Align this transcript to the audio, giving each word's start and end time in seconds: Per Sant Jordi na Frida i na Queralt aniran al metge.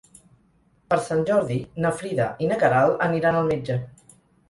Per 0.93 0.97
Sant 1.09 1.21
Jordi 1.31 1.59
na 1.87 1.93
Frida 2.01 2.29
i 2.47 2.51
na 2.53 2.61
Queralt 2.65 3.09
aniran 3.11 3.43
al 3.45 3.51
metge. 3.55 3.83